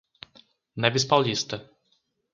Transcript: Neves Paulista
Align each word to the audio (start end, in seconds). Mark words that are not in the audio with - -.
Neves 0.85 1.05
Paulista 1.05 1.61